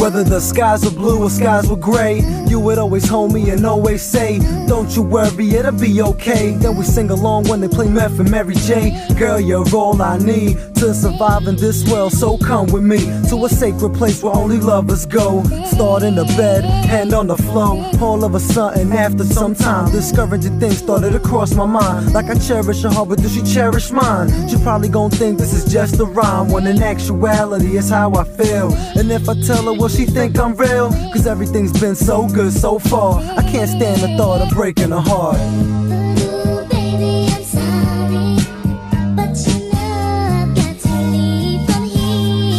Whether 0.00 0.24
the 0.24 0.40
skies 0.40 0.82
were 0.82 0.92
blue 0.92 1.22
or 1.22 1.28
skies 1.28 1.68
were 1.68 1.76
gray, 1.76 2.22
you 2.48 2.58
would 2.58 2.78
always 2.78 3.06
hold 3.06 3.34
me 3.34 3.50
and 3.50 3.66
always 3.66 4.00
say, 4.00 4.38
Don't 4.66 4.96
you 4.96 5.02
worry, 5.02 5.50
it'll 5.50 5.72
be 5.72 6.00
okay. 6.00 6.52
Then 6.52 6.76
we 6.76 6.84
sing 6.84 7.10
along 7.10 7.48
when 7.48 7.60
they 7.60 7.68
play 7.68 7.86
Meth 7.86 8.18
and 8.18 8.30
Mary 8.30 8.54
J. 8.54 8.98
Girl, 9.18 9.38
you're 9.38 9.68
all 9.74 10.00
I 10.00 10.16
need 10.16 10.56
to 10.76 10.94
survive 10.94 11.46
in 11.46 11.56
this 11.56 11.86
world, 11.90 12.14
so 12.14 12.38
come 12.38 12.68
with 12.68 12.82
me 12.82 13.00
to 13.28 13.44
a 13.44 13.48
sacred 13.50 13.92
place 13.92 14.22
where 14.22 14.34
only 14.34 14.58
lovers 14.58 15.04
go. 15.04 15.42
Start 15.66 16.02
in 16.02 16.14
the 16.14 16.24
bed, 16.24 16.64
hand 16.64 17.12
on 17.12 17.26
the 17.26 17.36
floor. 17.36 17.84
All 18.00 18.24
of 18.24 18.34
a 18.34 18.40
sudden, 18.40 18.90
after 18.92 19.24
some 19.24 19.54
time, 19.54 19.92
discouraging 19.92 20.58
things 20.58 20.78
started 20.78 21.12
to 21.12 21.20
cross 21.20 21.54
my 21.54 21.66
mind. 21.66 22.14
Like 22.14 22.30
I 22.30 22.34
cherish 22.38 22.80
her 22.84 22.88
heart, 22.88 23.10
but 23.10 23.18
does 23.18 23.34
she 23.34 23.42
cherish 23.42 23.90
mine? 23.90 24.48
She 24.48 24.56
probably 24.62 24.88
gon' 24.88 25.10
think 25.10 25.36
this 25.36 25.52
is 25.52 25.70
just 25.70 26.00
a 26.00 26.06
rhyme, 26.06 26.48
when 26.48 26.66
in 26.66 26.82
actuality, 26.82 27.76
it's 27.76 27.90
how 27.90 28.14
I 28.14 28.24
feel. 28.24 28.72
And 28.96 29.12
if 29.12 29.28
I 29.28 29.34
tell 29.42 29.64
her, 29.64 29.74
will 29.74 29.89
she 29.90 30.06
think 30.06 30.38
I'm 30.38 30.54
real? 30.54 30.90
Cause 31.12 31.26
everything's 31.26 31.78
been 31.78 31.96
so 31.96 32.28
good 32.28 32.52
so 32.52 32.78
far. 32.78 33.20
I 33.20 33.42
can't 33.50 33.68
stand 33.68 34.00
the 34.00 34.16
thought 34.16 34.40
of 34.40 34.50
breaking 34.50 34.90
her 34.90 35.00
heart. 35.00 35.36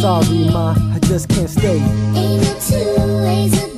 Sorry, 0.00 0.48
ma, 0.50 0.74
I 0.76 0.98
just 1.04 1.28
can't 1.28 1.48
stay. 1.48 1.78
Ain't 1.78 2.42
no 2.42 2.58
two 2.60 3.24
ways 3.24 3.71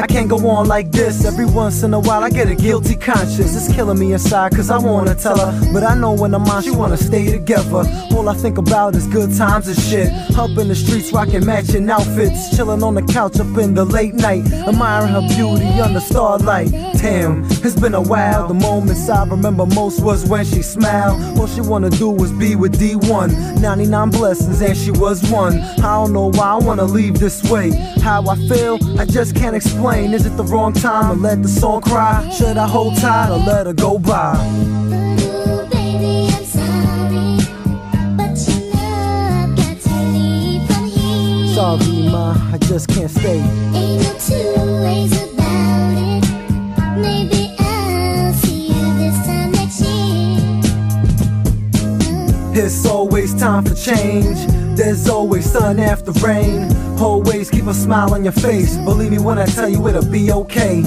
I 0.00 0.06
can't 0.06 0.28
go 0.30 0.48
on 0.48 0.66
like 0.66 0.90
this. 0.90 1.26
Every 1.26 1.44
once 1.44 1.82
in 1.82 1.92
a 1.92 2.00
while, 2.00 2.24
I 2.24 2.30
get 2.30 2.48
a 2.48 2.54
guilty 2.54 2.96
conscience. 2.96 3.54
It's 3.54 3.72
killing 3.74 3.98
me 3.98 4.12
inside, 4.14 4.52
cause 4.52 4.70
I 4.70 4.78
wanna 4.78 5.14
tell 5.14 5.38
her. 5.38 5.72
But 5.72 5.84
I 5.84 5.94
know 5.94 6.12
when 6.12 6.34
I'm 6.34 6.44
on, 6.44 6.62
she 6.62 6.70
wanna 6.70 6.96
stay 6.96 7.30
together. 7.30 7.84
All 8.14 8.28
I 8.28 8.34
think 8.34 8.56
about 8.56 8.94
is 8.96 9.06
good 9.06 9.36
times 9.36 9.68
and 9.68 9.78
shit. 9.78 10.10
Up 10.38 10.56
in 10.56 10.68
the 10.68 10.74
streets, 10.74 11.12
rocking 11.12 11.44
matching 11.44 11.90
outfits. 11.90 12.56
Chilling 12.56 12.82
on 12.82 12.94
the 12.94 13.02
couch 13.02 13.38
up 13.38 13.58
in 13.58 13.74
the 13.74 13.84
late 13.84 14.14
night. 14.14 14.44
Admiring 14.52 15.12
her 15.12 15.26
beauty 15.28 15.68
under 15.80 16.00
starlight. 16.00 16.72
Damn, 17.00 17.44
it's 17.64 17.80
been 17.80 17.94
a 17.94 18.02
while. 18.02 18.46
The 18.46 18.52
moments 18.52 19.08
I 19.08 19.24
remember 19.24 19.64
most 19.64 20.02
was 20.02 20.26
when 20.26 20.44
she 20.44 20.60
smiled. 20.60 21.38
All 21.38 21.46
she 21.46 21.62
wanna 21.62 21.88
do 21.88 22.10
was 22.10 22.30
be 22.30 22.56
with 22.56 22.78
D1. 22.78 23.58
99 23.58 24.10
blessings, 24.10 24.60
and 24.60 24.76
she 24.76 24.90
was 24.90 25.22
one. 25.30 25.58
I 25.58 25.96
don't 25.96 26.12
know 26.12 26.30
why 26.30 26.50
I 26.50 26.56
wanna 26.56 26.84
leave 26.84 27.18
this 27.18 27.42
way. 27.50 27.70
How 28.02 28.28
I 28.28 28.36
feel, 28.48 28.78
I 29.00 29.06
just 29.06 29.34
can't 29.34 29.56
explain. 29.56 30.12
Is 30.12 30.26
it 30.26 30.36
the 30.36 30.44
wrong 30.44 30.74
time 30.74 31.16
to 31.16 31.22
let 31.22 31.42
the 31.42 31.48
song 31.48 31.80
cry? 31.80 32.28
Should 32.28 32.58
I 32.58 32.68
hold 32.68 32.98
tight 32.98 33.30
or 33.30 33.38
let 33.38 33.66
her 33.66 33.72
go 33.72 33.98
by? 33.98 34.34
Sorry, 41.54 42.08
ma, 42.10 42.36
I 42.52 42.58
just 42.58 42.88
can't 42.88 43.10
stay. 43.10 43.40
Ain't 43.40 44.02
no 44.02 44.18
two 44.18 44.82
ways 44.84 45.19
It's 52.62 52.84
always 52.84 53.32
time 53.32 53.64
for 53.64 53.74
change. 53.74 54.36
There's 54.76 55.08
always 55.08 55.50
sun 55.50 55.80
after 55.80 56.12
rain. 56.12 56.70
Always 56.98 57.48
keep 57.48 57.64
a 57.64 57.72
smile 57.72 58.12
on 58.12 58.22
your 58.22 58.34
face. 58.34 58.76
Believe 58.76 59.12
me 59.12 59.18
when 59.18 59.38
I 59.38 59.46
tell 59.46 59.66
you 59.66 59.88
it'll 59.88 60.04
be 60.04 60.30
okay. 60.30 60.82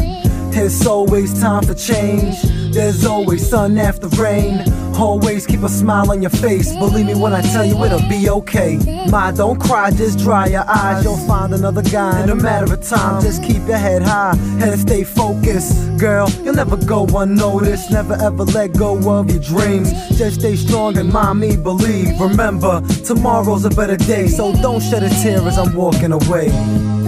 There's 0.51 0.85
always 0.85 1.33
time 1.41 1.63
for 1.63 1.73
change. 1.73 2.39
There's 2.71 3.05
always 3.05 3.49
sun 3.49 3.79
after 3.79 4.07
rain. 4.09 4.59
Always 4.95 5.45
keep 5.45 5.63
a 5.63 5.69
smile 5.69 6.11
on 6.11 6.21
your 6.21 6.29
face. 6.29 6.73
Believe 6.75 7.05
me 7.05 7.15
when 7.15 7.33
I 7.33 7.41
tell 7.41 7.65
you 7.65 7.81
it'll 7.83 8.07
be 8.09 8.29
okay. 8.29 8.77
Ma, 9.09 9.31
don't 9.31 9.59
cry, 9.59 9.91
just 9.91 10.19
dry 10.19 10.47
your 10.47 10.65
eyes. 10.67 11.03
You'll 11.03 11.17
find 11.27 11.53
another 11.53 11.81
guy 11.81 12.23
in 12.23 12.29
a 12.29 12.35
matter 12.35 12.71
of 12.73 12.81
time. 12.81 13.21
Just 13.21 13.43
keep 13.43 13.67
your 13.67 13.77
head 13.77 14.01
high 14.01 14.35
and 14.61 14.79
stay 14.79 15.03
focused. 15.03 15.97
Girl, 15.97 16.29
you'll 16.43 16.55
never 16.55 16.77
go 16.77 17.05
unnoticed. 17.05 17.91
Never 17.91 18.13
ever 18.13 18.43
let 18.43 18.73
go 18.73 18.97
of 19.17 19.29
your 19.29 19.41
dreams. 19.41 19.91
Just 20.17 20.39
stay 20.39 20.55
strong 20.55 20.97
and 20.97 21.13
me 21.39 21.57
believe. 21.57 22.19
Remember, 22.19 22.81
tomorrow's 23.05 23.65
a 23.65 23.69
better 23.69 23.97
day. 23.97 24.27
So 24.27 24.53
don't 24.53 24.81
shed 24.81 25.03
a 25.03 25.09
tear 25.09 25.41
as 25.47 25.57
I'm 25.57 25.73
walking 25.75 26.11
away. 26.11 27.02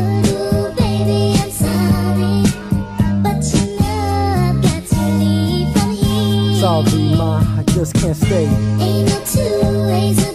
Sorry, 6.65 7.13
ma, 7.15 7.43
I 7.59 7.63
just 7.75 7.93
can't 7.93 8.17
stay. 8.17 8.47
Ain't 8.79 9.07
no 9.07 9.23
two 9.23 9.85
ways 9.87 10.34